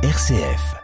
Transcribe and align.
RCF. 0.00 0.76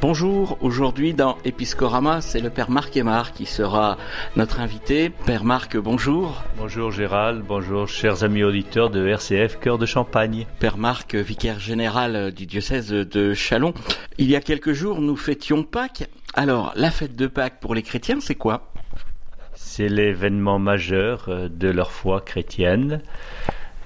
Bonjour, 0.00 0.56
aujourd'hui 0.60 1.14
dans 1.14 1.36
Episcorama, 1.44 2.20
c'est 2.20 2.38
le 2.38 2.50
Père 2.50 2.70
Marc 2.70 2.96
Aymar 2.96 3.32
qui 3.32 3.44
sera 3.44 3.98
notre 4.36 4.60
invité. 4.60 5.10
Père 5.10 5.42
Marc, 5.42 5.76
bonjour. 5.76 6.44
Bonjour 6.56 6.92
Gérald, 6.92 7.42
bonjour 7.44 7.88
chers 7.88 8.22
amis 8.22 8.44
auditeurs 8.44 8.88
de 8.88 9.04
RCF 9.04 9.58
Cœur 9.58 9.78
de 9.78 9.86
Champagne. 9.86 10.46
Père 10.60 10.78
Marc, 10.78 11.16
vicaire 11.16 11.58
général 11.58 12.30
du 12.30 12.46
diocèse 12.46 12.90
de 12.90 13.34
Chalon. 13.34 13.74
Il 14.16 14.30
y 14.30 14.36
a 14.36 14.40
quelques 14.40 14.74
jours, 14.74 15.00
nous 15.00 15.16
fêtions 15.16 15.64
Pâques. 15.64 16.08
Alors, 16.34 16.72
la 16.76 16.92
fête 16.92 17.16
de 17.16 17.26
Pâques 17.26 17.58
pour 17.58 17.74
les 17.74 17.82
chrétiens, 17.82 18.20
c'est 18.20 18.36
quoi? 18.36 18.69
C'est 19.62 19.90
l'événement 19.90 20.58
majeur 20.58 21.26
euh, 21.28 21.48
de 21.48 21.68
leur 21.68 21.92
foi 21.92 22.22
chrétienne, 22.22 23.02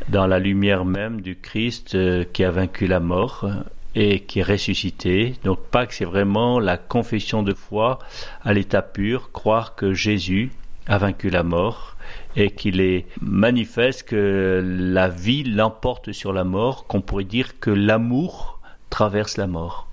dans 0.08 0.26
la 0.26 0.38
lumière 0.38 0.84
même 0.84 1.20
du 1.20 1.36
Christ 1.36 1.94
euh, 1.94 2.24
qui 2.32 2.44
a 2.44 2.50
vaincu 2.50 2.86
la 2.86 3.00
mort 3.00 3.50
et 3.96 4.20
qui 4.20 4.38
est 4.38 4.44
ressuscité. 4.44 5.34
Donc 5.44 5.58
Pâques, 5.70 5.92
c'est 5.92 6.04
vraiment 6.04 6.60
la 6.60 6.78
confession 6.78 7.42
de 7.42 7.52
foi 7.52 7.98
à 8.44 8.54
l'état 8.54 8.82
pur, 8.82 9.32
croire 9.32 9.74
que 9.74 9.92
Jésus 9.92 10.52
a 10.86 10.96
vaincu 10.96 11.28
la 11.28 11.42
mort 11.42 11.96
et 12.36 12.52
qu'il 12.52 12.80
est 12.80 13.06
manifeste 13.20 14.04
que 14.04 14.62
la 14.64 15.08
vie 15.08 15.42
l'emporte 15.42 16.12
sur 16.12 16.32
la 16.32 16.44
mort, 16.44 16.86
qu'on 16.86 17.00
pourrait 17.00 17.24
dire 17.24 17.58
que 17.58 17.70
l'amour 17.70 18.60
traverse 18.90 19.36
la 19.36 19.48
mort. 19.48 19.88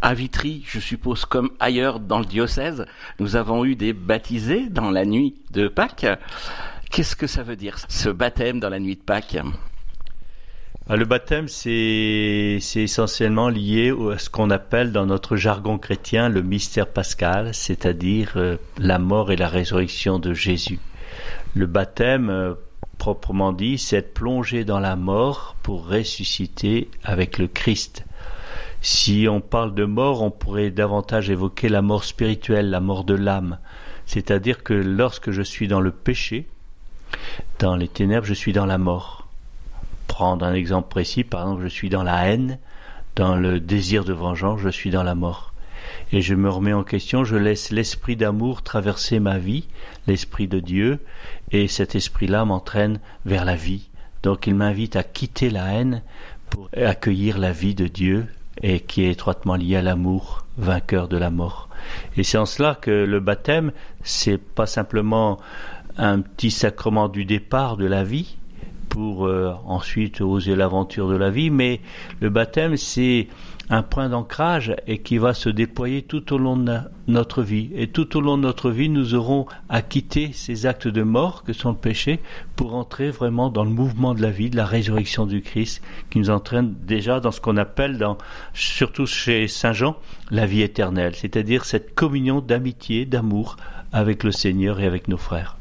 À 0.00 0.14
Vitry, 0.14 0.62
je 0.64 0.78
suppose 0.78 1.24
comme 1.24 1.50
ailleurs 1.58 1.98
dans 1.98 2.20
le 2.20 2.24
diocèse, 2.24 2.86
nous 3.18 3.34
avons 3.34 3.64
eu 3.64 3.74
des 3.74 3.92
baptisés 3.92 4.68
dans 4.68 4.92
la 4.92 5.04
nuit 5.04 5.34
de 5.50 5.66
Pâques. 5.66 6.06
Qu'est-ce 6.90 7.16
que 7.16 7.26
ça 7.26 7.42
veut 7.42 7.56
dire, 7.56 7.76
ce 7.88 8.08
baptême 8.08 8.60
dans 8.60 8.68
la 8.68 8.78
nuit 8.78 8.94
de 8.94 9.02
Pâques? 9.02 9.38
Ah, 10.88 10.96
le 10.96 11.04
baptême, 11.04 11.48
c'est 11.48 12.60
essentiellement 12.76 13.48
lié 13.48 13.92
à 14.12 14.18
ce 14.18 14.30
qu'on 14.30 14.50
appelle 14.50 14.92
dans 14.92 15.04
notre 15.04 15.36
jargon 15.36 15.78
chrétien 15.78 16.28
le 16.28 16.42
mystère 16.42 16.86
pascal, 16.86 17.52
c'est-à-dire 17.52 18.34
euh, 18.36 18.56
la 18.78 18.98
mort 18.98 19.32
et 19.32 19.36
la 19.36 19.48
résurrection 19.48 20.18
de 20.18 20.32
Jésus. 20.32 20.78
Le 21.54 21.66
baptême, 21.66 22.30
euh, 22.30 22.54
proprement 22.98 23.52
dit, 23.52 23.78
c'est 23.78 23.96
être 23.96 24.14
plongé 24.14 24.64
dans 24.64 24.80
la 24.80 24.96
mort 24.96 25.56
pour 25.62 25.88
ressusciter 25.88 26.88
avec 27.04 27.36
le 27.36 27.48
Christ. 27.48 28.06
Si 28.80 29.26
on 29.28 29.40
parle 29.40 29.74
de 29.74 29.84
mort, 29.84 30.22
on 30.22 30.30
pourrait 30.30 30.70
davantage 30.70 31.30
évoquer 31.30 31.68
la 31.68 31.82
mort 31.82 32.04
spirituelle, 32.04 32.70
la 32.70 32.80
mort 32.80 33.04
de 33.04 33.14
l'âme. 33.14 33.58
C'est-à-dire 34.06 34.62
que 34.62 34.74
lorsque 34.74 35.30
je 35.30 35.42
suis 35.42 35.68
dans 35.68 35.80
le 35.80 35.90
péché, 35.90 36.46
dans 37.58 37.76
les 37.76 37.88
ténèbres, 37.88 38.26
je 38.26 38.34
suis 38.34 38.52
dans 38.52 38.66
la 38.66 38.78
mort 38.78 39.18
prendre 40.18 40.44
un 40.44 40.54
exemple 40.54 40.88
précis, 40.88 41.22
par 41.22 41.42
exemple, 41.42 41.62
je 41.62 41.68
suis 41.68 41.90
dans 41.90 42.02
la 42.02 42.26
haine, 42.26 42.58
dans 43.14 43.36
le 43.36 43.60
désir 43.60 44.04
de 44.04 44.12
vengeance, 44.12 44.58
je 44.60 44.68
suis 44.68 44.90
dans 44.90 45.04
la 45.04 45.14
mort. 45.14 45.52
Et 46.10 46.22
je 46.22 46.34
me 46.34 46.50
remets 46.50 46.72
en 46.72 46.82
question, 46.82 47.22
je 47.22 47.36
laisse 47.36 47.70
l'esprit 47.70 48.16
d'amour 48.16 48.62
traverser 48.62 49.20
ma 49.20 49.38
vie, 49.38 49.68
l'esprit 50.08 50.48
de 50.48 50.58
Dieu, 50.58 50.98
et 51.52 51.68
cet 51.68 51.94
esprit-là 51.94 52.44
m'entraîne 52.44 52.98
vers 53.26 53.44
la 53.44 53.54
vie. 53.54 53.88
Donc 54.24 54.48
il 54.48 54.56
m'invite 54.56 54.96
à 54.96 55.04
quitter 55.04 55.50
la 55.50 55.72
haine 55.72 56.02
pour 56.50 56.68
accueillir 56.76 57.38
la 57.38 57.52
vie 57.52 57.76
de 57.76 57.86
Dieu, 57.86 58.26
et 58.62 58.80
qui 58.80 59.04
est 59.04 59.10
étroitement 59.10 59.56
liée 59.56 59.76
à 59.76 59.82
l'amour, 59.82 60.44
vainqueur 60.56 61.08
de 61.08 61.16
la 61.16 61.30
mort. 61.30 61.68
Et 62.16 62.24
c'est 62.24 62.38
en 62.38 62.46
cela 62.46 62.74
que 62.74 62.90
le 62.90 63.20
baptême, 63.20 63.72
c'est 64.02 64.38
pas 64.38 64.66
simplement 64.66 65.38
un 65.96 66.20
petit 66.20 66.50
sacrement 66.50 67.08
du 67.08 67.24
départ 67.24 67.76
de 67.76 67.86
la 67.86 68.04
vie, 68.04 68.36
pour 68.88 69.26
euh, 69.26 69.54
ensuite 69.66 70.20
oser 70.20 70.56
l'aventure 70.56 71.08
de 71.08 71.16
la 71.16 71.30
vie, 71.30 71.50
mais 71.50 71.80
le 72.20 72.30
baptême, 72.30 72.76
c'est 72.76 73.28
un 73.70 73.82
point 73.82 74.08
d'ancrage 74.08 74.74
et 74.86 74.98
qui 74.98 75.18
va 75.18 75.34
se 75.34 75.48
déployer 75.48 76.02
tout 76.02 76.32
au 76.32 76.38
long 76.38 76.56
de 76.56 76.78
notre 77.06 77.42
vie. 77.42 77.70
Et 77.74 77.88
tout 77.88 78.16
au 78.16 78.20
long 78.20 78.36
de 78.36 78.42
notre 78.42 78.70
vie, 78.70 78.88
nous 78.88 79.14
aurons 79.14 79.46
à 79.68 79.82
quitter 79.82 80.32
ces 80.32 80.66
actes 80.66 80.88
de 80.88 81.02
mort 81.02 81.44
que 81.44 81.52
sont 81.52 81.70
le 81.70 81.76
péché 81.76 82.20
pour 82.56 82.74
entrer 82.74 83.10
vraiment 83.10 83.50
dans 83.50 83.64
le 83.64 83.70
mouvement 83.70 84.14
de 84.14 84.22
la 84.22 84.30
vie, 84.30 84.50
de 84.50 84.56
la 84.56 84.66
résurrection 84.66 85.26
du 85.26 85.42
Christ, 85.42 85.82
qui 86.10 86.18
nous 86.18 86.30
entraîne 86.30 86.74
déjà 86.82 87.20
dans 87.20 87.32
ce 87.32 87.40
qu'on 87.40 87.56
appelle, 87.56 88.04
surtout 88.54 89.06
chez 89.06 89.48
Saint 89.48 89.72
Jean, 89.72 89.96
la 90.30 90.46
vie 90.46 90.62
éternelle, 90.62 91.14
c'est-à-dire 91.14 91.64
cette 91.64 91.94
communion 91.94 92.40
d'amitié, 92.40 93.04
d'amour 93.04 93.56
avec 93.92 94.24
le 94.24 94.32
Seigneur 94.32 94.80
et 94.80 94.86
avec 94.86 95.08
nos 95.08 95.16
frères 95.16 95.56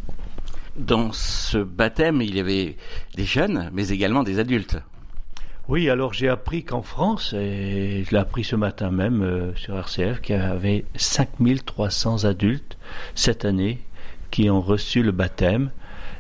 dans 0.77 1.11
ce 1.11 1.57
baptême, 1.57 2.21
il 2.21 2.35
y 2.35 2.39
avait 2.39 2.77
des 3.15 3.25
jeunes, 3.25 3.69
mais 3.73 3.89
également 3.89 4.23
des 4.23 4.37
adultes. 4.37 4.77
Oui, 5.69 5.89
alors 5.89 6.13
j'ai 6.13 6.29
appris 6.29 6.63
qu'en 6.63 6.81
France, 6.81 7.33
et 7.33 8.03
je 8.05 8.11
l'ai 8.11 8.17
appris 8.17 8.43
ce 8.43 8.55
matin 8.55 8.89
même 8.89 9.21
euh, 9.21 9.55
sur 9.55 9.77
RCF, 9.77 10.21
qu'il 10.21 10.35
y 10.35 10.39
avait 10.39 10.85
5300 10.95 12.23
adultes 12.23 12.77
cette 13.15 13.43
année 13.43 13.79
qui 14.31 14.49
ont 14.49 14.61
reçu 14.61 15.03
le 15.03 15.11
baptême 15.11 15.71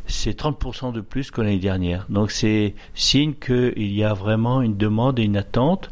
c'est 0.07 0.39
30% 0.39 0.93
de 0.93 1.01
plus 1.01 1.31
que 1.31 1.41
l'année 1.41 1.59
dernière. 1.59 2.05
Donc 2.09 2.31
c'est 2.31 2.73
signe 2.93 3.33
qu'il 3.33 3.93
y 3.93 4.03
a 4.03 4.13
vraiment 4.13 4.61
une 4.61 4.77
demande 4.77 5.19
et 5.19 5.23
une 5.23 5.37
attente. 5.37 5.91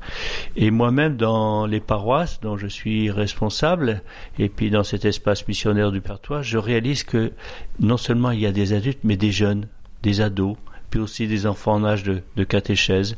Et 0.56 0.72
moi-même, 0.72 1.18
dans 1.18 1.66
les 1.66 1.80
paroisses 1.80 2.40
dont 2.42 2.58
je 2.58 2.68
suis 2.68 3.12
responsable, 3.12 4.02
et 4.40 4.50
puis 4.50 4.70
dans 4.70 4.84
cet 4.84 5.06
espace 5.06 5.48
missionnaire 5.48 5.92
du 5.92 6.02
Pertois, 6.02 6.42
je 6.42 6.58
réalise 6.58 7.04
que 7.04 7.34
non 7.80 7.98
seulement 7.98 8.32
il 8.32 8.40
y 8.40 8.46
a 8.46 8.52
des 8.52 8.74
adultes, 8.74 9.04
mais 9.04 9.18
des 9.18 9.32
jeunes, 9.32 9.68
des 10.02 10.22
ados, 10.22 10.58
puis 10.96 11.02
aussi 11.02 11.28
des 11.28 11.46
enfants 11.46 11.74
en 11.74 11.84
âge 11.84 12.04
de, 12.04 12.22
de 12.38 12.44
catéchèse, 12.46 13.18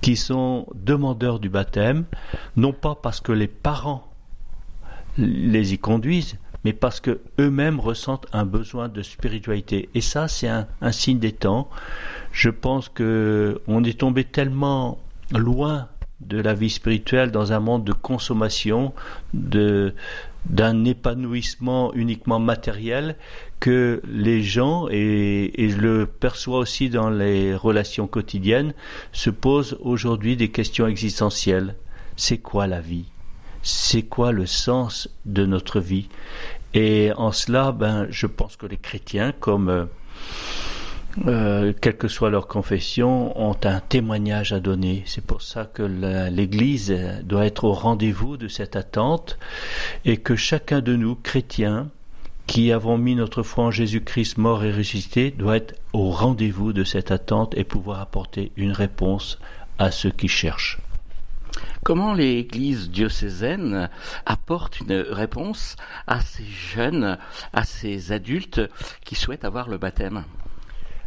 qui 0.00 0.16
sont 0.16 0.66
demandeurs 0.74 1.40
du 1.40 1.50
baptême, 1.50 2.06
non 2.56 2.72
pas 2.72 2.94
parce 2.94 3.20
que 3.20 3.32
les 3.32 3.48
parents 3.48 4.10
les 5.18 5.74
y 5.74 5.78
conduisent, 5.78 6.38
mais 6.64 6.72
parce 6.72 7.00
que 7.00 7.20
eux-mêmes 7.38 7.80
ressentent 7.80 8.24
un 8.32 8.46
besoin 8.46 8.88
de 8.88 9.02
spiritualité. 9.02 9.90
Et 9.94 10.00
ça, 10.00 10.26
c'est 10.26 10.48
un, 10.48 10.66
signe 10.90 11.18
des 11.18 11.32
temps. 11.32 11.68
Je 12.32 12.48
pense 12.48 12.88
que 12.88 13.60
on 13.66 13.84
est 13.84 13.98
tombé 13.98 14.24
tellement 14.24 14.98
loin 15.32 15.88
de 16.22 16.40
la 16.40 16.54
vie 16.54 16.70
spirituelle 16.70 17.30
dans 17.30 17.52
un 17.52 17.60
monde 17.60 17.84
de 17.84 17.92
consommation, 17.92 18.94
de 19.34 19.92
d'un 20.46 20.86
épanouissement 20.86 21.92
uniquement 21.92 22.38
matériel 22.40 23.16
que 23.62 24.02
les 24.08 24.42
gens, 24.42 24.88
et, 24.90 25.52
je 25.56 25.76
le 25.76 26.04
perçois 26.06 26.58
aussi 26.58 26.90
dans 26.90 27.10
les 27.10 27.54
relations 27.54 28.08
quotidiennes, 28.08 28.74
se 29.12 29.30
posent 29.30 29.78
aujourd'hui 29.80 30.36
des 30.36 30.50
questions 30.50 30.88
existentielles. 30.88 31.76
C'est 32.16 32.38
quoi 32.38 32.66
la 32.66 32.80
vie? 32.80 33.04
C'est 33.62 34.02
quoi 34.02 34.32
le 34.32 34.46
sens 34.46 35.08
de 35.26 35.46
notre 35.46 35.78
vie? 35.78 36.08
Et 36.74 37.12
en 37.16 37.30
cela, 37.30 37.70
ben, 37.70 38.08
je 38.10 38.26
pense 38.26 38.56
que 38.56 38.66
les 38.66 38.78
chrétiens, 38.78 39.30
comme 39.38 39.68
euh, 39.68 39.84
euh, 41.28 41.72
quelle 41.80 41.96
que 41.96 42.08
soit 42.08 42.30
leur 42.30 42.48
confession, 42.48 43.40
ont 43.40 43.56
un 43.62 43.78
témoignage 43.78 44.52
à 44.52 44.58
donner. 44.58 45.04
C'est 45.06 45.24
pour 45.24 45.40
ça 45.40 45.66
que 45.66 45.84
l'Église 46.32 46.92
doit 47.22 47.46
être 47.46 47.62
au 47.62 47.74
rendez-vous 47.74 48.36
de 48.36 48.48
cette 48.48 48.74
attente 48.74 49.38
et 50.04 50.16
que 50.16 50.34
chacun 50.34 50.80
de 50.80 50.96
nous, 50.96 51.14
chrétiens, 51.14 51.92
qui 52.52 52.70
avons 52.70 52.98
mis 52.98 53.14
notre 53.14 53.42
foi 53.42 53.64
en 53.64 53.70
Jésus-Christ 53.70 54.36
mort 54.36 54.62
et 54.62 54.70
ressuscité, 54.70 55.30
doit 55.30 55.56
être 55.56 55.74
au 55.94 56.10
rendez-vous 56.10 56.74
de 56.74 56.84
cette 56.84 57.10
attente 57.10 57.56
et 57.56 57.64
pouvoir 57.64 58.00
apporter 58.00 58.52
une 58.56 58.72
réponse 58.72 59.38
à 59.78 59.90
ceux 59.90 60.10
qui 60.10 60.28
cherchent. 60.28 60.78
Comment 61.82 62.12
l'Église 62.12 62.90
diocésaine 62.90 63.88
apporte 64.26 64.80
une 64.80 64.92
réponse 64.92 65.76
à 66.06 66.20
ces 66.20 66.44
jeunes, 66.44 67.16
à 67.54 67.64
ces 67.64 68.12
adultes 68.12 68.60
qui 69.06 69.14
souhaitent 69.14 69.46
avoir 69.46 69.70
le 69.70 69.78
baptême? 69.78 70.24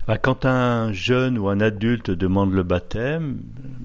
Bah, 0.07 0.17
quand 0.17 0.47
un 0.47 0.93
jeune 0.93 1.37
ou 1.37 1.47
un 1.49 1.59
adulte 1.59 2.09
demande 2.09 2.53
le 2.53 2.63
baptême, 2.63 3.37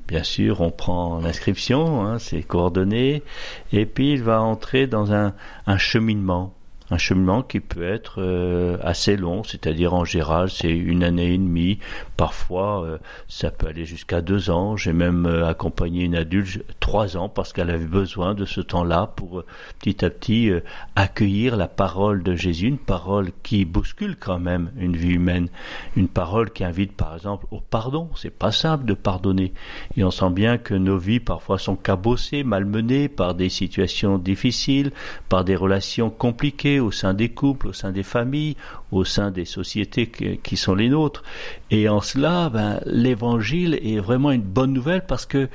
bien 0.08 0.22
sûr, 0.22 0.62
on 0.62 0.70
prend 0.70 1.18
l'inscription, 1.18 2.06
hein, 2.06 2.18
ses 2.18 2.42
coordonnées, 2.42 3.22
et 3.70 3.84
puis 3.84 4.14
il 4.14 4.22
va 4.22 4.40
entrer 4.40 4.86
dans 4.86 5.12
un 5.12 5.34
cheminement 5.76 6.54
un 6.90 6.98
cheminement 6.98 7.42
qui 7.42 7.60
peut 7.60 7.84
être 7.84 8.20
euh, 8.20 8.76
assez 8.82 9.16
long, 9.16 9.44
c'est-à-dire 9.44 9.94
en 9.94 10.04
général 10.04 10.50
c'est 10.50 10.70
une 10.70 11.04
année 11.04 11.34
et 11.34 11.38
demie, 11.38 11.78
parfois 12.16 12.84
euh, 12.84 12.98
ça 13.28 13.50
peut 13.50 13.68
aller 13.68 13.84
jusqu'à 13.84 14.20
deux 14.20 14.50
ans. 14.50 14.76
J'ai 14.76 14.92
même 14.92 15.26
euh, 15.26 15.48
accompagné 15.48 16.04
une 16.04 16.16
adulte 16.16 16.64
trois 16.80 17.16
ans 17.16 17.28
parce 17.28 17.52
qu'elle 17.52 17.70
avait 17.70 17.84
besoin 17.84 18.34
de 18.34 18.44
ce 18.44 18.60
temps-là 18.60 19.12
pour 19.14 19.44
petit 19.78 20.04
à 20.04 20.10
petit 20.10 20.50
accueillir 20.96 21.56
la 21.56 21.68
parole 21.68 22.22
de 22.22 22.34
Jésus, 22.34 22.66
une 22.66 22.78
parole 22.78 23.30
qui 23.42 23.64
bouscule 23.64 24.16
quand 24.16 24.38
même 24.38 24.72
une 24.76 24.96
vie 24.96 25.14
humaine, 25.14 25.48
une 25.96 26.08
parole 26.08 26.50
qui 26.50 26.64
invite 26.64 26.92
par 26.92 27.14
exemple 27.14 27.46
au 27.50 27.60
pardon. 27.60 28.08
C'est 28.16 28.36
pas 28.36 28.52
simple 28.52 28.84
de 28.84 28.94
pardonner 28.94 29.52
et 29.96 30.02
on 30.02 30.10
sent 30.10 30.30
bien 30.30 30.58
que 30.58 30.74
nos 30.74 30.98
vies 30.98 31.20
parfois 31.20 31.58
sont 31.58 31.76
cabossées, 31.76 32.42
malmenées 32.42 33.08
par 33.08 33.34
des 33.34 33.48
situations 33.48 34.18
difficiles, 34.18 34.90
par 35.28 35.44
des 35.44 35.56
relations 35.56 36.10
compliquées 36.10 36.79
au 36.80 36.90
sein 36.90 37.14
des 37.14 37.28
couples, 37.28 37.68
au 37.68 37.72
sein 37.72 37.92
des 37.92 38.02
familles, 38.02 38.56
au 38.90 39.04
sein 39.04 39.30
des 39.30 39.44
sociétés 39.44 40.10
qui 40.42 40.56
sont 40.56 40.74
les 40.74 40.88
nôtres. 40.88 41.22
Et 41.70 41.88
en 41.88 42.00
cela, 42.00 42.48
ben, 42.48 42.80
l'évangile 42.86 43.78
est 43.82 44.00
vraiment 44.00 44.30
une 44.32 44.42
bonne 44.42 44.72
nouvelle 44.72 45.04
parce 45.06 45.26
que 45.26 45.48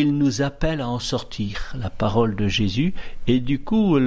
il 0.00 0.18
nous 0.18 0.42
appelle 0.42 0.80
à 0.80 0.88
en 0.88 0.98
sortir, 0.98 1.74
la 1.78 1.90
parole 1.90 2.36
de 2.36 2.48
Jésus. 2.48 2.94
Et 3.26 3.40
du 3.40 3.58
coup, 3.60 3.98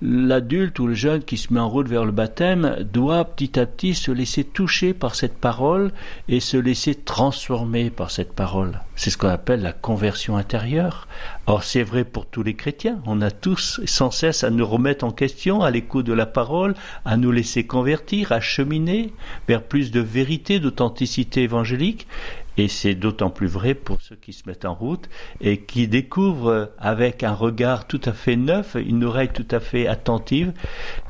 l'adulte 0.00 0.78
ou 0.78 0.86
le 0.86 0.94
jeune 0.94 1.22
qui 1.22 1.36
se 1.36 1.52
met 1.52 1.60
en 1.60 1.68
route 1.68 1.88
vers 1.88 2.04
le 2.04 2.12
baptême 2.12 2.76
doit 2.92 3.24
petit 3.24 3.58
à 3.58 3.66
petit 3.66 3.94
se 3.94 4.10
laisser 4.10 4.44
toucher 4.44 4.94
par 4.94 5.14
cette 5.14 5.36
parole 5.36 5.92
et 6.28 6.40
se 6.40 6.56
laisser 6.56 6.94
transformer 6.94 7.90
par 7.90 8.10
cette 8.10 8.32
parole. 8.32 8.80
C'est 8.96 9.10
ce 9.10 9.18
qu'on 9.18 9.28
appelle 9.28 9.62
la 9.62 9.72
conversion 9.72 10.36
intérieure. 10.36 11.08
Or, 11.46 11.64
c'est 11.64 11.82
vrai 11.82 12.04
pour 12.04 12.26
tous 12.26 12.42
les 12.42 12.54
chrétiens. 12.54 13.00
On 13.06 13.20
a 13.20 13.30
tous 13.30 13.80
sans 13.84 14.10
cesse 14.10 14.44
à 14.44 14.50
nous 14.50 14.66
remettre 14.66 15.04
en 15.04 15.10
question 15.10 15.62
à 15.62 15.70
l'écoute 15.70 16.06
de 16.06 16.12
la 16.12 16.26
parole, 16.26 16.74
à 17.04 17.16
nous 17.16 17.32
laisser 17.32 17.66
convertir, 17.66 18.30
à 18.32 18.40
cheminer 18.40 19.12
vers 19.48 19.62
plus 19.62 19.90
de 19.90 20.00
vérité, 20.00 20.60
d'authenticité 20.60 21.42
évangélique. 21.42 22.06
Et 22.56 22.68
c'est 22.68 22.94
d'autant 22.94 23.30
plus 23.30 23.46
vrai 23.46 23.74
pour 23.74 24.00
ceux 24.00 24.16
qui 24.16 24.32
se 24.32 24.48
mettent 24.48 24.64
en 24.64 24.74
route 24.74 25.08
et 25.40 25.58
qui 25.58 25.88
découvrent 25.88 26.70
avec 26.78 27.22
un 27.22 27.34
regard 27.34 27.86
tout 27.86 28.00
à 28.04 28.12
fait 28.12 28.36
neuf, 28.36 28.76
une 28.76 29.04
oreille 29.04 29.30
tout 29.32 29.48
à 29.50 29.60
fait 29.60 29.86
attentive, 29.86 30.52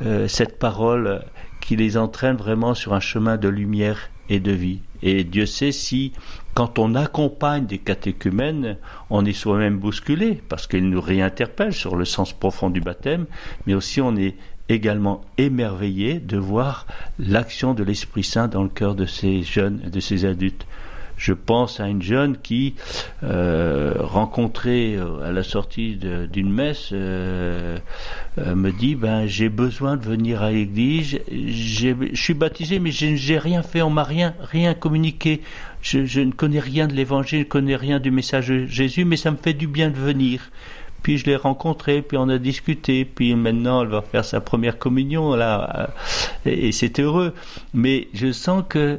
euh, 0.02 0.26
cette 0.26 0.58
parole 0.58 1.22
qui 1.60 1.76
les 1.76 1.96
entraîne 1.96 2.36
vraiment 2.36 2.74
sur 2.74 2.94
un 2.94 3.00
chemin 3.00 3.36
de 3.36 3.48
lumière 3.48 4.10
et 4.28 4.40
de 4.40 4.52
vie. 4.52 4.80
Et 5.02 5.24
Dieu 5.24 5.44
sait 5.44 5.72
si, 5.72 6.12
quand 6.54 6.78
on 6.78 6.94
accompagne 6.94 7.66
des 7.66 7.78
catéchumènes, 7.78 8.78
on 9.10 9.24
est 9.24 9.34
soi-même 9.34 9.78
bousculé, 9.78 10.42
parce 10.48 10.66
qu'ils 10.66 10.88
nous 10.88 11.00
réinterpellent 11.00 11.74
sur 11.74 11.96
le 11.96 12.04
sens 12.06 12.32
profond 12.32 12.70
du 12.70 12.80
baptême, 12.80 13.26
mais 13.66 13.74
aussi 13.74 14.00
on 14.00 14.16
est 14.16 14.36
également 14.70 15.20
émerveillé 15.36 16.20
de 16.20 16.38
voir 16.38 16.86
l'action 17.18 17.74
de 17.74 17.84
l'Esprit 17.84 18.24
Saint 18.24 18.48
dans 18.48 18.62
le 18.62 18.70
cœur 18.70 18.94
de 18.94 19.04
ces 19.04 19.42
jeunes 19.42 19.78
de 19.90 20.00
ces 20.00 20.24
adultes. 20.24 20.66
Je 21.16 21.32
pense 21.32 21.80
à 21.80 21.88
une 21.88 22.02
jeune 22.02 22.36
qui, 22.36 22.74
euh, 23.22 23.94
rencontrée 23.98 24.96
euh, 24.96 25.28
à 25.28 25.32
la 25.32 25.42
sortie 25.42 25.96
d'une 25.96 26.52
messe, 26.52 26.90
euh, 26.92 27.78
me 28.38 28.70
dit 28.70 28.94
ben 28.94 29.26
j'ai 29.26 29.48
besoin 29.48 29.96
de 29.96 30.04
venir 30.04 30.42
à 30.42 30.50
l'église. 30.50 31.20
Je 31.30 31.94
suis 32.14 32.34
baptisé, 32.34 32.78
mais 32.78 32.90
je 32.90 33.06
n'ai 33.06 33.38
rien 33.38 33.62
fait, 33.62 33.82
on 33.82 33.90
m'a 33.90 34.04
rien 34.04 34.34
rien 34.40 34.74
communiqué. 34.74 35.40
Je, 35.82 36.04
je 36.04 36.20
ne 36.20 36.32
connais 36.32 36.60
rien 36.60 36.86
de 36.86 36.94
l'Évangile, 36.94 37.40
je 37.40 37.44
ne 37.44 37.48
connais 37.48 37.76
rien 37.76 38.00
du 38.00 38.10
message 38.10 38.48
de 38.48 38.66
Jésus, 38.66 39.04
mais 39.04 39.16
ça 39.16 39.30
me 39.30 39.36
fait 39.36 39.54
du 39.54 39.66
bien 39.66 39.90
de 39.90 39.96
venir 39.96 40.50
puis 41.02 41.18
je 41.18 41.26
l'ai 41.26 41.36
rencontrée, 41.36 42.00
puis 42.00 42.16
on 42.16 42.30
a 42.30 42.38
discuté, 42.38 43.04
puis 43.04 43.34
maintenant 43.34 43.82
elle 43.82 43.88
va 43.88 44.00
faire 44.00 44.24
sa 44.24 44.40
première 44.40 44.78
communion 44.78 45.36
là, 45.36 45.90
et, 46.46 46.68
et 46.68 46.72
c'est 46.72 46.98
heureux. 46.98 47.34
Mais 47.74 48.08
je 48.14 48.32
sens 48.32 48.64
que 48.66 48.98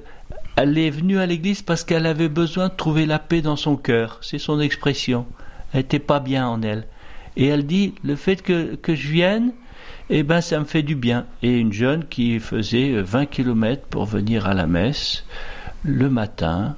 elle 0.56 0.78
est 0.78 0.90
venue 0.90 1.20
à 1.20 1.26
l'église 1.26 1.62
parce 1.62 1.84
qu'elle 1.84 2.06
avait 2.06 2.30
besoin 2.30 2.70
de 2.70 2.74
trouver 2.74 3.06
la 3.06 3.20
paix 3.20 3.42
dans 3.42 3.56
son 3.56 3.76
cœur. 3.76 4.20
C'est 4.22 4.40
son 4.40 4.60
expression. 4.60 5.26
Elle 5.74 5.82
n'était 5.82 6.00
pas 6.00 6.20
bien 6.20 6.48
en 6.48 6.62
elle. 6.62 6.88
Et 7.36 7.48
elle 7.48 7.66
dit, 7.66 7.96
le 8.04 8.16
fait 8.16 8.42
que, 8.42 8.76
que 8.76 8.96
je 8.96 9.10
vienne, 9.10 9.52
eh 10.10 10.24
ben, 10.24 10.40
ça 10.40 10.60
me 10.60 10.66
fait 10.66 10.84
du 10.84 10.96
bien. 10.96 11.26
Et 11.44 11.60
une 11.60 11.74
jeune 11.74 12.06
qui 12.06 12.40
faisait 12.40 13.02
20 13.02 13.22
euh, 13.22 13.26
kilomètres 13.26 13.86
pour 13.88 14.06
venir 14.06 14.46
à 14.46 14.54
la 14.54 14.68
messe, 14.68 15.26
le 15.84 16.10
matin, 16.10 16.78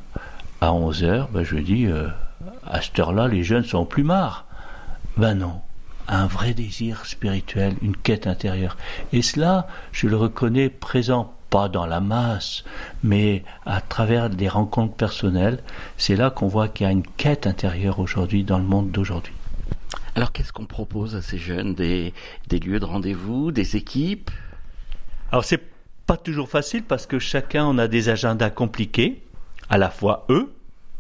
à 0.62 0.74
11 0.74 1.04
heures, 1.04 1.30
ben, 1.32 1.44
je 1.44 1.58
dis, 1.58 1.86
euh, 1.86 2.08
à 2.66 2.82
cette 2.82 2.98
heure-là, 2.98 3.28
les 3.28 3.44
jeunes 3.44 3.66
sont 3.66 3.86
plus 3.86 4.04
marre. 4.04 4.46
Ben 5.18 5.36
non. 5.36 5.62
Un 6.08 6.26
vrai 6.26 6.54
désir 6.54 7.06
spirituel, 7.06 7.76
une 7.82 7.96
quête 7.96 8.28
intérieure. 8.28 8.78
Et 9.12 9.22
cela, 9.22 9.68
je 9.92 10.08
le 10.08 10.16
reconnais 10.16 10.70
présent 10.70 11.37
pas 11.50 11.70
dans 11.70 11.86
la 11.86 12.00
masse, 12.00 12.64
mais 13.04 13.44
à 13.66 13.82
travers 13.82 14.30
des 14.30 14.48
rencontres 14.48 14.96
personnelles, 14.96 15.64
c'est 15.98 16.16
là 16.16 16.30
qu'on 16.30 16.48
voit 16.48 16.68
qu'il 16.68 16.86
y 16.86 16.90
a 16.90 16.92
une 16.92 17.08
quête 17.18 17.48
intérieure 17.48 18.00
aujourd'hui 18.00 18.44
dans 18.44 18.58
le 18.58 18.66
monde 18.66 18.92
d'aujourd'hui. 18.92 19.34
Alors 20.16 20.32
qu'est-ce 20.32 20.52
qu'on 20.52 20.66
propose 20.66 21.16
à 21.16 21.22
ces 21.22 21.38
jeunes? 21.38 21.76
Des, 21.76 22.14
des 22.50 22.60
lieux 22.60 22.80
de 22.80 22.86
rendez-vous, 22.86 23.52
des 23.52 23.76
équipes? 23.76 24.32
Alors 25.32 25.46
c'est 25.46 25.62
pas 26.06 26.18
toujours 26.18 26.50
facile 26.50 26.84
parce 26.84 27.06
que 27.06 27.20
chacun 27.20 27.66
on 27.66 27.78
a 27.78 27.88
des 27.88 28.10
agendas 28.10 28.50
compliqués, 28.50 29.22
à 29.70 29.78
la 29.78 29.90
fois 29.90 30.26
eux, 30.30 30.54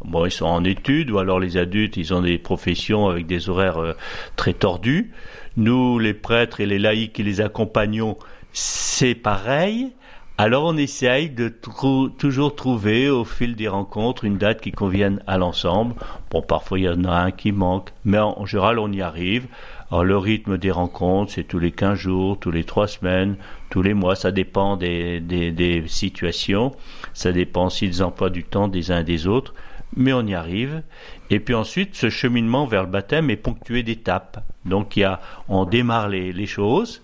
bon 0.04 0.26
ils 0.26 0.32
sont 0.32 0.46
en 0.46 0.64
études 0.64 1.10
ou 1.12 1.18
alors 1.18 1.40
les 1.40 1.58
adultes 1.58 1.98
ils 1.98 2.14
ont 2.14 2.22
des 2.22 2.38
professions 2.38 3.08
avec 3.08 3.26
des 3.26 3.50
horaires 3.50 3.82
euh, 3.82 3.94
très 4.36 4.54
tordus. 4.54 5.12
Nous 5.56 5.98
les 5.98 6.14
prêtres 6.14 6.60
et 6.60 6.66
les 6.66 6.78
laïcs 6.78 7.14
qui 7.14 7.24
les 7.24 7.42
accompagnons, 7.42 8.18
c'est 8.54 9.16
pareil. 9.16 9.94
Alors 10.40 10.66
on 10.66 10.78
essaye 10.78 11.32
de 11.32 11.50
toujours 11.50 12.56
trouver 12.56 13.10
au 13.10 13.26
fil 13.26 13.56
des 13.56 13.68
rencontres 13.68 14.24
une 14.24 14.38
date 14.38 14.62
qui 14.62 14.72
convienne 14.72 15.20
à 15.26 15.40
l'ensemble. 15.40 15.96
Bon, 16.30 16.44
parfois 16.44 16.78
il 16.78 16.86
y 16.86 16.90
en 16.90 17.06
a 17.06 17.12
un 17.12 17.32
qui 17.32 17.52
manque, 17.52 17.90
mais 18.06 18.20
en, 18.20 18.46
général 18.46 18.78
on 18.78 18.92
y 18.92 19.02
arrive. 19.02 19.48
Alors 19.90 20.04
le 20.04 20.16
rythme 20.16 20.60
des 20.60 20.70
rencontres, 20.70 21.32
c'est 21.32 21.44
tous 21.44 21.58
les 21.58 21.72
15 21.72 21.98
jours, 21.98 22.38
tous 22.40 22.52
les 22.52 22.66
3 22.66 22.88
semaines, 22.88 23.36
tous 23.72 23.82
les 23.82 23.96
mois, 23.96 24.16
ça 24.16 24.32
dépend 24.32 24.78
des 24.78 25.84
situations, 25.88 26.76
ça 27.16 27.32
dépend 27.32 27.66
aussi 27.66 27.88
des 27.88 28.04
emplois 28.04 28.30
du 28.30 28.44
temps 28.44 28.68
des 28.68 28.92
uns 28.92 29.00
et 29.00 29.04
des 29.04 29.26
autres, 29.26 29.56
mais 29.96 30.14
on 30.14 30.22
y 30.22 30.36
arrive. 30.36 30.84
Et 31.32 31.40
puis 31.40 31.56
ensuite, 31.56 31.96
ce 31.96 32.12
cheminement 32.12 32.68
vers 32.68 32.84
le 32.84 32.90
baptême 32.90 33.32
est 33.32 33.38
ponctué 33.38 33.82
d'étapes. 33.82 34.44
Donc 34.66 34.98
il 34.98 35.00
y 35.00 35.04
a, 35.04 35.20
on 35.50 35.66
démarre 35.66 36.10
les, 36.10 36.32
les 36.32 36.46
choses 36.46 37.02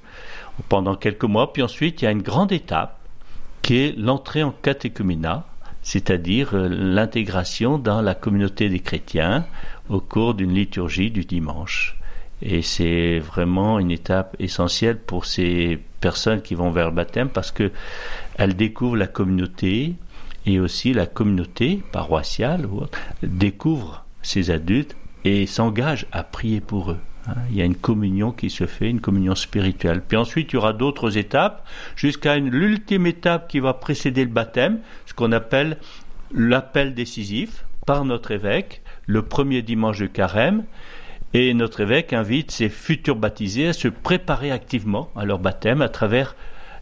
pendant 0.70 0.94
quelques 0.94 1.24
mois, 1.24 1.52
puis 1.52 1.64
ensuite 1.64 2.04
il 2.04 2.06
y 2.06 2.08
a 2.08 2.12
une 2.12 2.22
grande 2.22 2.52
étape 2.52 3.00
qui 3.64 3.78
est 3.78 3.98
l'entrée 3.98 4.44
en 4.44 4.52
catéchuménat, 4.52 5.48
c'est-à-dire 5.82 6.54
euh, 6.54 6.68
l'intégration 6.70 7.80
dans 7.80 8.02
la 8.02 8.14
communauté 8.14 8.70
des 8.70 8.82
chrétiens 8.82 9.46
au 9.90 10.00
cours 10.02 10.34
d'une 10.36 10.54
liturgie 10.54 11.10
du 11.10 11.26
dimanche. 11.26 11.98
Et 12.42 12.62
c'est 12.62 13.20
vraiment 13.20 13.80
une 13.80 13.90
étape 13.90 14.36
essentielle 14.38 15.00
pour 15.00 15.26
ces 15.26 15.80
personnes 16.02 16.42
qui 16.42 16.56
vont 16.56 16.72
vers 16.72 16.88
le 16.88 16.96
baptême 16.96 17.30
parce 17.30 17.52
que 17.52 17.72
elles 18.38 18.56
découvrent 18.56 18.98
la 18.98 19.08
communauté 19.08 19.96
et 20.46 20.60
aussi 20.60 20.92
la 20.94 21.06
communauté 21.06 21.82
paroissiale 21.94 22.68
découvre 23.22 24.04
ces 24.22 24.52
adultes 24.52 24.98
et 25.24 25.46
s'engage 25.46 26.06
à 26.12 26.24
prier 26.24 26.60
pour 26.60 26.92
eux. 26.92 27.00
Hein, 27.28 27.36
il 27.50 27.56
y 27.56 27.62
a 27.62 27.66
une 27.66 27.76
communion 27.76 28.32
qui 28.32 28.50
se 28.50 28.66
fait, 28.66 28.90
une 28.90 29.02
communion 29.02 29.36
spirituelle. 29.36 30.02
Puis 30.06 30.18
ensuite, 30.18 30.52
il 30.52 30.56
y 30.56 30.58
aura 30.58 30.74
d'autres 30.74 31.18
étapes, 31.18 31.66
jusqu'à 31.96 32.38
l'ultime 32.38 33.08
étape 33.08 33.48
qui 33.48 33.60
va 33.60 33.74
précéder 33.74 34.24
le 34.24 34.32
baptême, 34.32 34.80
ce 35.06 35.14
qu'on 35.14 35.32
appelle 35.32 35.78
l'appel 36.34 36.94
décisif 36.94 37.66
par 37.86 38.06
notre 38.06 38.32
évêque, 38.32 38.82
le 39.06 39.22
premier 39.22 39.62
dimanche 39.62 40.00
de 40.00 40.08
carême. 40.08 40.64
Et 41.34 41.54
notre 41.54 41.82
évêque 41.82 42.14
invite 42.14 42.52
ses 42.52 42.70
futurs 42.70 43.16
baptisés 43.16 43.70
à 43.70 43.74
se 43.74 43.88
préparer 43.88 44.52
activement 44.52 45.10
à 45.16 45.26
leur 45.26 45.40
baptême 45.40 45.82
à 45.82 45.90
travers 45.90 46.36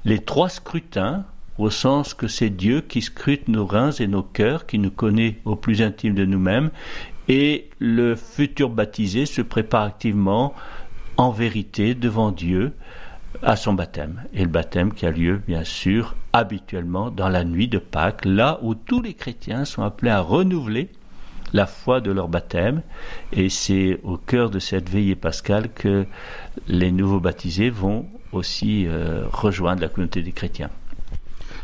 les 0.03 0.19
trois 0.19 0.49
scrutins, 0.49 1.25
au 1.57 1.69
sens 1.69 2.13
que 2.13 2.27
c'est 2.27 2.49
Dieu 2.49 2.81
qui 2.81 3.01
scrute 3.01 3.47
nos 3.47 3.65
reins 3.65 3.91
et 3.91 4.07
nos 4.07 4.23
cœurs, 4.23 4.65
qui 4.65 4.79
nous 4.79 4.91
connaît 4.91 5.37
au 5.45 5.55
plus 5.55 5.81
intime 5.81 6.15
de 6.15 6.25
nous-mêmes, 6.25 6.71
et 7.27 7.69
le 7.79 8.15
futur 8.15 8.69
baptisé 8.69 9.25
se 9.25 9.41
prépare 9.41 9.83
activement 9.83 10.53
en 11.17 11.31
vérité 11.31 11.93
devant 11.95 12.31
Dieu 12.31 12.73
à 13.43 13.55
son 13.55 13.73
baptême. 13.73 14.23
Et 14.33 14.43
le 14.43 14.49
baptême 14.49 14.93
qui 14.93 15.05
a 15.05 15.11
lieu, 15.11 15.41
bien 15.47 15.63
sûr, 15.63 16.15
habituellement 16.33 17.11
dans 17.11 17.29
la 17.29 17.43
nuit 17.43 17.67
de 17.67 17.77
Pâques, 17.77 18.25
là 18.25 18.59
où 18.61 18.75
tous 18.75 19.01
les 19.01 19.13
chrétiens 19.13 19.65
sont 19.65 19.83
appelés 19.83 20.11
à 20.11 20.21
renouveler 20.21 20.89
la 21.53 21.65
foi 21.65 22.01
de 22.01 22.11
leur 22.11 22.27
baptême. 22.27 22.81
Et 23.33 23.49
c'est 23.49 23.99
au 24.03 24.17
cœur 24.17 24.49
de 24.49 24.59
cette 24.59 24.89
veillée 24.89 25.15
pascale 25.15 25.69
que 25.73 26.05
les 26.67 26.91
nouveaux 26.91 27.19
baptisés 27.19 27.69
vont 27.69 28.05
aussi 28.31 28.87
euh, 28.87 29.25
rejoindre 29.31 29.81
la 29.81 29.89
communauté 29.89 30.21
des 30.21 30.31
chrétiens. 30.31 30.69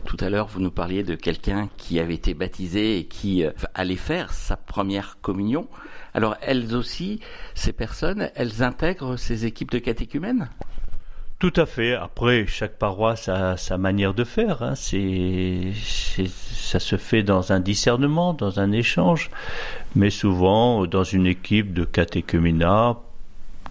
Tout 0.07 0.15
à 0.21 0.29
l'heure, 0.29 0.47
vous 0.47 0.61
nous 0.61 0.71
parliez 0.71 1.03
de 1.03 1.15
quelqu'un 1.15 1.67
qui 1.75 1.99
avait 1.99 2.13
été 2.13 2.33
baptisé 2.33 2.97
et 2.97 3.07
qui 3.07 3.43
euh, 3.43 3.51
allait 3.73 3.97
faire 3.97 4.31
sa 4.31 4.55
première 4.55 5.17
communion. 5.21 5.67
Alors, 6.13 6.37
elles 6.41 6.77
aussi, 6.77 7.19
ces 7.55 7.73
personnes, 7.73 8.29
elles 8.35 8.63
intègrent 8.63 9.17
ces 9.17 9.45
équipes 9.45 9.69
de 9.69 9.79
catéchumènes? 9.79 10.47
Tout 11.39 11.51
à 11.57 11.65
fait. 11.65 11.93
Après, 11.93 12.47
chaque 12.47 12.77
paroisse 12.77 13.27
a 13.27 13.57
sa 13.57 13.77
manière 13.77 14.13
de 14.13 14.23
faire. 14.23 14.63
Hein. 14.63 14.75
Ça 14.75 16.79
se 16.79 16.95
fait 16.95 17.23
dans 17.23 17.51
un 17.51 17.59
discernement, 17.59 18.33
dans 18.33 18.61
un 18.61 18.71
échange, 18.71 19.29
mais 19.93 20.09
souvent 20.09 20.87
dans 20.87 21.03
une 21.03 21.27
équipe 21.27 21.73
de 21.73 21.83
catéchuménat 21.83 22.95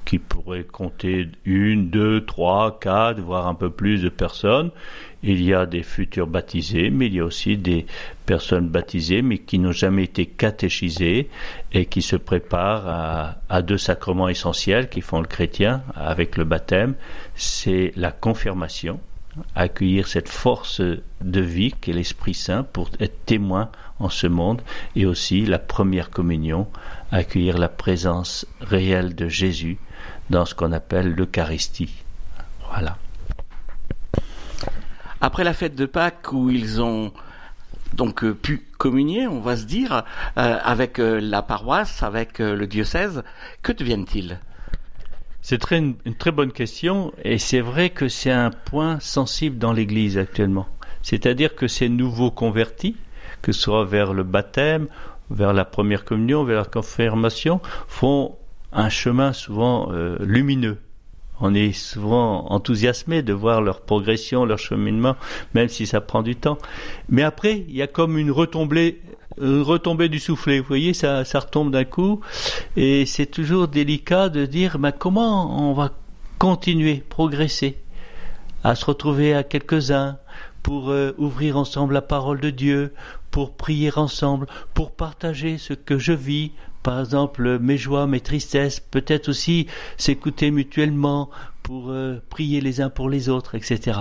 qui 0.07 0.21
pourrait 0.21 0.65
compter 0.65 1.29
une, 1.45 1.91
deux, 1.91 2.25
trois, 2.25 2.79
quatre, 2.81 3.21
voire 3.21 3.49
un 3.49 3.55
peu 3.55 3.71
plus 3.71 4.03
de 4.03 4.09
personnes. 4.09 4.71
Il 5.23 5.43
y 5.43 5.53
a 5.53 5.67
des 5.67 5.83
futurs 5.83 6.29
baptisés, 6.29 6.91
mais 6.91 7.09
il 7.09 7.15
y 7.15 7.21
a 7.21 7.25
aussi 7.25 7.57
des 7.59 7.87
personnes 8.25 8.69
baptisées, 8.69 9.21
mais 9.21 9.39
qui 9.39 9.59
n'ont 9.59 9.73
jamais 9.73 10.05
été 10.05 10.25
catéchisées 10.25 11.29
et 11.73 11.87
qui 11.87 12.03
se 12.03 12.15
préparent 12.15 13.35
à, 13.49 13.63
deux 13.63 13.79
sacrements 13.79 14.29
essentiels 14.29 14.89
qui 14.89 15.01
font 15.01 15.21
le 15.21 15.27
chrétien 15.27 15.83
avec 15.97 16.37
le 16.37 16.45
baptême. 16.45 16.95
C'est 17.35 17.93
la 17.97 18.13
confirmation, 18.13 19.01
accueillir 19.57 20.07
cette 20.07 20.29
force 20.29 20.81
de 21.21 21.41
vie 21.41 21.75
qu'est 21.81 21.93
l'Esprit 21.93 22.35
Saint 22.35 22.63
pour 22.63 22.91
être 23.01 23.25
témoin 23.27 23.71
en 23.99 24.09
ce 24.09 24.29
monde, 24.29 24.63
et 24.95 25.05
aussi 25.05 25.47
la 25.47 25.59
première 25.59 26.11
communion, 26.11 26.69
accueillir 27.11 27.59
la 27.59 27.69
présence 27.69 28.47
réelle 28.61 29.17
de 29.17 29.27
Jésus 29.27 29.79
dans 30.31 30.45
ce 30.45 30.55
qu'on 30.55 30.73
appelle 30.73 31.15
l'Eucharistie. 31.15 31.95
Voilà. 32.69 32.97
Après 35.21 35.45
la 35.45 35.55
fête 35.55 35.75
de 35.75 35.87
Pâques 35.87 36.33
où 36.33 36.51
ils 36.51 36.83
ont 36.83 37.13
donc 37.95 38.25
euh, 38.25 38.35
pu 38.35 38.67
communier, 38.79 39.27
on 39.27 39.41
va 39.41 39.57
se 39.57 39.65
dire, 39.65 40.05
euh, 40.37 40.59
avec 40.63 40.99
euh, 40.99 41.21
la 41.21 41.43
paroisse, 41.43 42.03
avec 42.03 42.39
le 42.39 42.67
diocèse, 42.67 43.23
que 43.63 43.73
deviennent-ils? 43.73 44.39
C'est 45.41 45.59
très, 45.59 45.79
une, 45.79 45.95
une, 46.05 46.17
très 46.17 46.33
bonne 46.33 46.53
question 46.53 47.13
et 47.23 47.39
c'est 47.39 47.61
vrai 47.61 47.91
que 47.91 48.09
c'est 48.09 48.33
un 48.33 48.51
point 48.51 48.99
sensible 49.01 49.59
dans 49.59 49.73
l'Église 49.73 50.19
actuellement. 50.19 50.67
C'est-à-dire 51.03 51.55
que 51.55 51.69
ces 51.69 51.89
nouveaux 51.89 52.33
convertis, 52.33 52.97
que 53.43 53.53
ce 53.53 53.61
soit 53.61 53.85
vers 53.85 54.13
le 54.13 54.25
baptême, 54.25 54.89
vers 55.31 55.53
la 55.53 55.65
première 55.65 56.05
communion, 56.05 56.45
vers 56.45 56.59
la 56.59 56.65
confirmation, 56.65 57.61
font 57.87 58.37
un 58.77 58.91
chemin 58.91 59.33
souvent 59.33 59.89
euh, 59.91 60.17
lumineux. 60.21 60.79
On 61.41 61.55
est 61.55 61.73
souvent 61.73 62.51
enthousiasmé 62.51 63.23
de 63.23 63.33
voir 63.33 63.61
leur 63.61 63.81
progression, 63.81 64.45
leur 64.45 64.59
cheminement, 64.59 65.17
même 65.55 65.69
si 65.69 65.87
ça 65.87 66.01
prend 66.01 66.23
du 66.23 66.37
temps. 66.37 66.59
Mais 67.09 67.23
après, 67.23 67.65
il 67.69 67.75
y 67.75 67.83
a 67.83 67.87
comme 67.87 68.17
une 68.17 68.31
retombée, 68.31 69.03
une 69.41 69.63
retombée 69.63 70.09
du 70.09 70.19
soufflet. 70.19 70.61
Vous 70.61 70.67
voyez, 70.67 70.95
ça, 70.95 71.25
retombe 71.35 71.71
d'un 71.71 71.85
coup. 71.85 72.21
Et 72.77 73.05
c'est 73.05 73.27
toujours 73.27 73.69
délicat 73.69 74.29
de 74.31 74.47
dire, 74.47 74.79
ben, 74.79 74.93
comment 74.93 75.69
on 75.69 75.75
va 75.75 75.91
continuer, 76.39 77.03
progresser, 77.07 77.77
à 78.65 78.75
se 78.75 78.87
retrouver 78.87 79.35
à 79.35 79.43
quelques-uns, 79.43 80.19
pour 80.63 80.91
euh, 80.91 81.13
ouvrir 81.17 81.57
ensemble 81.59 81.95
la 81.95 82.03
parole 82.03 82.41
de 82.41 82.51
Dieu, 82.51 82.93
pour 83.31 83.55
prier 83.55 83.91
ensemble, 83.97 84.49
pour 84.75 84.91
partager 84.91 85.59
ce 85.59 85.75
que 85.75 85.97
je 85.97 86.13
vis, 86.13 86.51
par 86.87 87.01
exemple 87.01 87.59
mes 87.59 87.77
joies, 87.77 88.07
mes 88.07 88.21
tristesses, 88.21 88.79
peut-être 88.79 89.29
aussi 89.29 89.67
s'écouter 89.97 90.53
mutuellement 90.53 91.31
pour 91.65 91.91
euh, 91.91 92.23
prier 92.31 92.61
les 92.61 92.81
uns 92.81 92.91
pour 92.91 93.11
les 93.11 93.29
autres, 93.29 93.57
etc. 93.57 93.99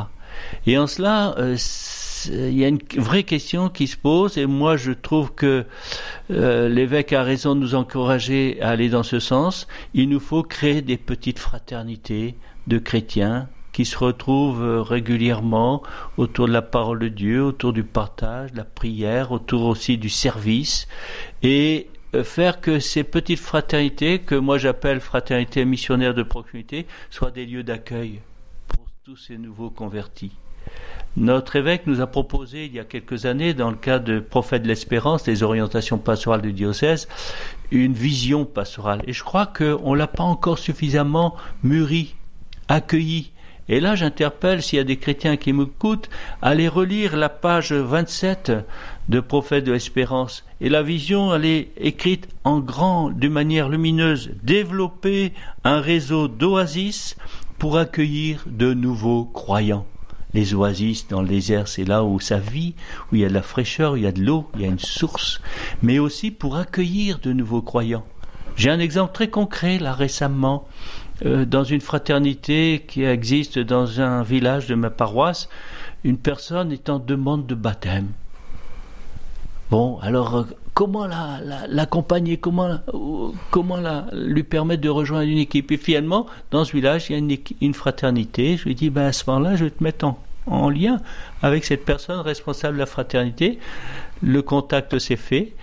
Et 0.67 0.77
en 0.77 0.85
cela, 0.85 1.33
euh, 1.39 1.57
il 2.27 2.55
y 2.55 2.63
a 2.63 2.67
une 2.67 2.77
vraie 2.97 3.23
question 3.23 3.69
qui 3.69 3.87
se 3.87 3.97
pose, 3.97 4.37
et 4.37 4.45
moi 4.45 4.77
je 4.77 4.91
trouve 4.91 5.33
que 5.33 5.65
euh, 6.29 6.69
l'évêque 6.69 7.11
a 7.11 7.23
raison 7.23 7.55
de 7.55 7.61
nous 7.61 7.73
encourager 7.73 8.59
à 8.61 8.69
aller 8.69 8.89
dans 8.89 9.01
ce 9.01 9.19
sens. 9.19 9.65
Il 9.95 10.09
nous 10.09 10.19
faut 10.19 10.43
créer 10.43 10.83
des 10.83 10.97
petites 10.97 11.39
fraternités 11.39 12.35
de 12.67 12.77
chrétiens 12.77 13.49
qui 13.73 13.85
se 13.85 13.97
retrouvent 13.97 14.83
régulièrement 14.83 15.81
autour 16.17 16.47
de 16.47 16.53
la 16.53 16.61
parole 16.61 16.99
de 16.99 17.07
Dieu, 17.07 17.43
autour 17.43 17.73
du 17.73 17.83
partage, 17.83 18.51
de 18.51 18.57
la 18.57 18.63
prière, 18.63 19.31
autour 19.31 19.63
aussi 19.65 19.97
du 19.97 20.09
service, 20.09 20.87
et 21.41 21.87
faire 22.23 22.61
que 22.61 22.79
ces 22.79 23.03
petites 23.03 23.39
fraternités, 23.39 24.19
que 24.19 24.35
moi 24.35 24.57
j'appelle 24.57 24.99
fraternités 24.99 25.65
missionnaires 25.65 26.13
de 26.13 26.23
proximité, 26.23 26.85
soient 27.09 27.31
des 27.31 27.45
lieux 27.45 27.63
d'accueil 27.63 28.21
pour 28.67 28.87
tous 29.03 29.17
ces 29.17 29.37
nouveaux 29.37 29.69
convertis. 29.69 30.31
Notre 31.17 31.55
évêque 31.55 31.87
nous 31.87 32.01
a 32.01 32.07
proposé 32.07 32.65
il 32.65 32.73
y 32.73 32.79
a 32.79 32.83
quelques 32.83 33.25
années, 33.25 33.53
dans 33.53 33.69
le 33.69 33.77
cadre 33.77 34.05
de 34.05 34.19
Prophète 34.19 34.63
de 34.63 34.67
l'Espérance, 34.67 35.23
des 35.23 35.43
orientations 35.43 35.97
pastorales 35.97 36.41
du 36.41 36.51
diocèse, 36.51 37.07
une 37.71 37.93
vision 37.93 38.43
pastorale. 38.43 39.01
Et 39.07 39.13
je 39.13 39.23
crois 39.23 39.45
qu'on 39.45 39.93
ne 39.93 39.97
l'a 39.97 40.07
pas 40.07 40.23
encore 40.23 40.59
suffisamment 40.59 41.35
mûri, 41.63 42.15
accueilli. 42.67 43.31
Et 43.69 43.79
là, 43.79 43.95
j'interpelle, 43.95 44.61
s'il 44.61 44.77
y 44.77 44.81
a 44.81 44.83
des 44.83 44.97
chrétiens 44.97 45.37
qui 45.37 45.53
m'écoutent, 45.53 46.09
à 46.41 46.49
aller 46.49 46.67
relire 46.67 47.15
la 47.15 47.29
page 47.29 47.71
27 47.71 48.51
de 49.09 49.19
Prophète 49.19 49.63
de 49.63 49.71
l'Espérance. 49.71 50.45
Et 50.61 50.69
la 50.69 50.83
vision, 50.83 51.33
elle 51.33 51.45
est 51.45 51.71
écrite 51.77 52.27
en 52.43 52.59
grand, 52.59 53.09
d'une 53.09 53.31
manière 53.31 53.69
lumineuse. 53.69 54.31
Développer 54.43 55.33
un 55.63 55.79
réseau 55.79 56.27
d'oasis 56.27 57.15
pour 57.57 57.77
accueillir 57.77 58.43
de 58.47 58.73
nouveaux 58.73 59.25
croyants. 59.25 59.85
Les 60.33 60.53
oasis 60.53 61.07
dans 61.07 61.21
le 61.21 61.29
désert, 61.29 61.67
c'est 61.67 61.85
là 61.85 62.03
où 62.03 62.19
ça 62.19 62.39
vit, 62.39 62.75
où 63.11 63.15
il 63.15 63.21
y 63.21 63.25
a 63.25 63.29
de 63.29 63.33
la 63.33 63.41
fraîcheur, 63.41 63.93
où 63.93 63.95
il 63.95 64.03
y 64.03 64.07
a 64.07 64.11
de 64.11 64.21
l'eau, 64.21 64.49
il 64.55 64.61
y 64.61 64.65
a 64.65 64.67
une 64.67 64.79
source, 64.79 65.39
mais 65.81 65.97
aussi 65.97 66.29
pour 66.29 66.57
accueillir 66.57 67.19
de 67.19 67.31
nouveaux 67.31 67.61
croyants. 67.61 68.05
J'ai 68.57 68.69
un 68.69 68.79
exemple 68.79 69.13
très 69.13 69.29
concret 69.29 69.79
là 69.79 69.93
récemment 69.93 70.67
euh, 71.25 71.45
dans 71.45 71.63
une 71.63 71.81
fraternité 71.81 72.83
qui 72.87 73.03
existe 73.03 73.59
dans 73.59 74.01
un 74.01 74.23
village 74.23 74.67
de 74.67 74.75
ma 74.75 74.89
paroisse. 74.89 75.49
Une 76.03 76.17
personne 76.17 76.71
est 76.71 76.89
en 76.89 76.99
demande 76.99 77.47
de 77.47 77.55
baptême. 77.55 78.09
Bon, 79.71 79.97
alors 80.01 80.35
euh, 80.35 80.43
comment 80.75 81.07
l'accompagner, 81.07 82.33
la, 82.33 82.37
comment, 82.37 82.67
euh, 82.67 83.31
comment 83.49 83.77
la, 83.77 84.05
lui 84.13 84.43
permettre 84.43 84.81
de 84.81 84.89
rejoindre 84.89 85.27
une 85.27 85.39
équipe? 85.39 85.71
Et 85.71 85.77
finalement, 85.77 86.27
dans 86.51 86.65
ce 86.65 86.71
village, 86.73 87.09
il 87.09 87.13
y 87.13 87.33
a 87.33 87.37
une, 87.61 87.73
fraternité. 87.73 88.57
Je 88.57 88.65
lui 88.65 88.75
dis, 88.75 88.91
ben 88.91 89.05
à 89.07 89.11
ce 89.11 89.23
moment-là, 89.27 89.55
je 89.55 89.65
vais 89.65 89.71
te 89.71 89.83
mettre 89.83 90.13
en 90.45 90.69
lien 90.69 90.99
avec 91.41 91.65
cette 91.65 91.83
personne 91.83 92.19
responsable 92.19 92.75
de 92.75 92.79
la 92.79 92.85
fraternité. 92.85 93.57
Le 94.21 94.41
contact 94.43 94.99
s'est 94.99 95.15
fait 95.15 95.53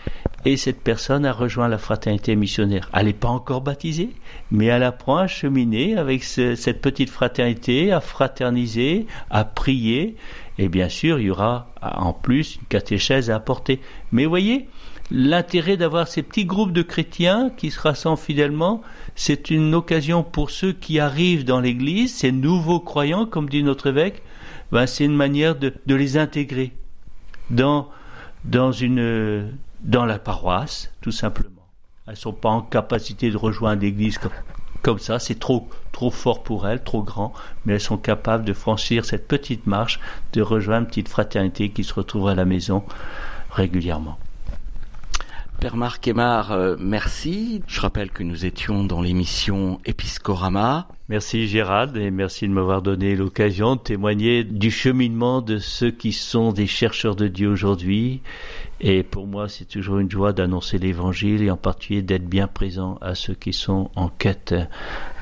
et 0.44 0.56
cette 0.56 0.80
personne 0.80 1.24
a 1.24 1.32
rejoint 1.32 1.68
la 1.68 1.78
fraternité 1.78 2.34
missionnaire. 2.34 2.90
Elle 2.92 3.06
n'est 3.06 3.12
pas 3.12 3.28
encore 3.28 3.60
baptisée, 3.60 4.10
mais 4.50 4.66
elle 4.66 4.82
apprend 4.82 5.18
à 5.18 5.26
cheminer 5.26 5.96
avec 5.96 6.24
ce, 6.24 6.54
cette 6.54 6.80
petite 6.80 7.10
fraternité, 7.10 7.92
à 7.92 8.00
fraterniser, 8.00 9.06
à 9.30 9.44
prier 9.44 10.16
et 10.58 10.68
bien 10.68 10.88
sûr, 10.88 11.18
il 11.18 11.26
y 11.26 11.30
aura 11.30 11.68
en 11.80 12.12
plus 12.12 12.56
une 12.56 12.66
catéchèse 12.68 13.30
à 13.30 13.36
apporter. 13.36 13.80
Mais 14.10 14.26
voyez, 14.26 14.68
l'intérêt 15.10 15.76
d'avoir 15.76 16.08
ces 16.08 16.22
petits 16.22 16.44
groupes 16.44 16.72
de 16.72 16.82
chrétiens 16.82 17.50
qui 17.56 17.70
se 17.70 17.80
rassemblent 17.80 18.20
fidèlement, 18.20 18.82
c'est 19.14 19.50
une 19.50 19.74
occasion 19.74 20.22
pour 20.22 20.50
ceux 20.50 20.72
qui 20.72 20.98
arrivent 20.98 21.44
dans 21.44 21.60
l'Église, 21.60 22.14
ces 22.14 22.32
nouveaux 22.32 22.80
croyants, 22.80 23.26
comme 23.26 23.48
dit 23.48 23.62
notre 23.62 23.88
évêque, 23.88 24.22
ben 24.70 24.86
c'est 24.86 25.04
une 25.04 25.16
manière 25.16 25.56
de, 25.56 25.72
de, 25.86 25.94
les 25.94 26.16
intégrer 26.16 26.72
dans, 27.50 27.88
dans, 28.44 28.72
une, 28.72 29.52
dans 29.82 30.04
la 30.04 30.18
paroisse, 30.18 30.90
tout 31.00 31.12
simplement. 31.12 31.68
Elles 32.06 32.14
ne 32.14 32.18
sont 32.18 32.32
pas 32.32 32.48
en 32.48 32.62
capacité 32.62 33.30
de 33.30 33.36
rejoindre 33.36 33.82
l'Église 33.82 34.18
comme, 34.18 34.32
comme 34.82 34.98
ça, 34.98 35.18
c'est 35.18 35.38
trop, 35.38 35.68
trop 35.92 36.10
fort 36.10 36.42
pour 36.42 36.66
elles, 36.66 36.82
trop 36.82 37.02
grand, 37.02 37.32
mais 37.64 37.74
elles 37.74 37.80
sont 37.80 37.98
capables 37.98 38.44
de 38.44 38.52
franchir 38.52 39.04
cette 39.04 39.28
petite 39.28 39.66
marche, 39.66 40.00
de 40.32 40.42
rejoindre 40.42 40.82
une 40.82 40.88
petite 40.88 41.08
fraternité 41.08 41.70
qui 41.70 41.84
se 41.84 41.94
retrouve 41.94 42.28
à 42.28 42.34
la 42.34 42.44
maison 42.44 42.84
régulièrement. 43.50 44.18
Père 45.62 45.76
Marc 45.76 46.08
Aymar, 46.08 46.50
euh, 46.50 46.74
merci. 46.80 47.62
Je 47.68 47.80
rappelle 47.80 48.10
que 48.10 48.24
nous 48.24 48.46
étions 48.46 48.82
dans 48.82 49.00
l'émission 49.00 49.78
Episcorama. 49.84 50.88
Merci 51.08 51.46
Gérald 51.46 51.96
et 51.96 52.10
merci 52.10 52.48
de 52.48 52.52
m'avoir 52.52 52.82
donné 52.82 53.14
l'occasion 53.14 53.76
de 53.76 53.80
témoigner 53.80 54.42
du 54.42 54.72
cheminement 54.72 55.40
de 55.40 55.58
ceux 55.58 55.92
qui 55.92 56.12
sont 56.12 56.50
des 56.50 56.66
chercheurs 56.66 57.14
de 57.14 57.28
Dieu 57.28 57.48
aujourd'hui. 57.48 58.22
Et 58.80 59.04
pour 59.04 59.28
moi, 59.28 59.48
c'est 59.48 59.66
toujours 59.66 60.00
une 60.00 60.10
joie 60.10 60.32
d'annoncer 60.32 60.78
l'évangile 60.78 61.42
et 61.42 61.50
en 61.52 61.56
particulier 61.56 62.02
d'être 62.02 62.26
bien 62.26 62.48
présent 62.48 62.98
à 63.00 63.14
ceux 63.14 63.34
qui 63.34 63.52
sont 63.52 63.92
en 63.94 64.08
quête 64.08 64.56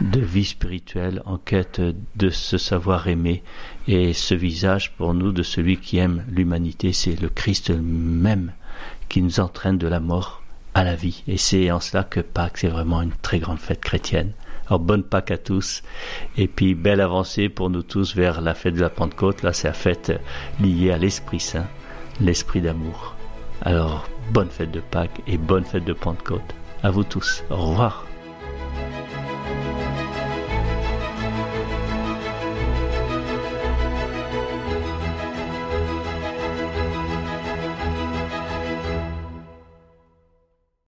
de 0.00 0.20
vie 0.20 0.46
spirituelle, 0.46 1.20
en 1.26 1.36
quête 1.36 1.82
de 2.16 2.30
se 2.30 2.56
savoir 2.56 3.08
aimer. 3.08 3.42
Et 3.88 4.14
ce 4.14 4.34
visage 4.34 4.96
pour 4.96 5.12
nous 5.12 5.32
de 5.32 5.42
celui 5.42 5.76
qui 5.76 5.98
aime 5.98 6.24
l'humanité, 6.30 6.94
c'est 6.94 7.20
le 7.20 7.28
Christ 7.28 7.68
même 7.68 8.52
qui 9.10 9.20
nous 9.20 9.40
entraîne 9.40 9.76
de 9.76 9.88
la 9.88 10.00
mort 10.00 10.42
à 10.72 10.84
la 10.84 10.94
vie. 10.94 11.22
Et 11.26 11.36
c'est 11.36 11.70
en 11.70 11.80
cela 11.80 12.04
que 12.04 12.20
Pâques, 12.20 12.58
c'est 12.58 12.68
vraiment 12.68 13.02
une 13.02 13.12
très 13.12 13.40
grande 13.40 13.58
fête 13.58 13.80
chrétienne. 13.80 14.32
Alors 14.68 14.80
bonne 14.80 15.02
Pâques 15.02 15.32
à 15.32 15.36
tous. 15.36 15.82
Et 16.38 16.48
puis 16.48 16.74
belle 16.74 17.02
avancée 17.02 17.50
pour 17.50 17.68
nous 17.68 17.82
tous 17.82 18.14
vers 18.14 18.40
la 18.40 18.54
fête 18.54 18.74
de 18.74 18.80
la 18.80 18.88
Pentecôte. 18.88 19.42
Là, 19.42 19.52
c'est 19.52 19.68
la 19.68 19.74
fête 19.74 20.12
liée 20.60 20.92
à 20.92 20.96
l'Esprit 20.96 21.40
Saint, 21.40 21.66
l'Esprit 22.20 22.62
d'amour. 22.62 23.16
Alors 23.62 24.08
bonne 24.32 24.48
fête 24.48 24.70
de 24.70 24.80
Pâques 24.80 25.20
et 25.26 25.36
bonne 25.36 25.64
fête 25.64 25.84
de 25.84 25.92
Pentecôte. 25.92 26.54
À 26.82 26.90
vous 26.90 27.04
tous. 27.04 27.44
Au 27.50 27.56
revoir. 27.56 28.09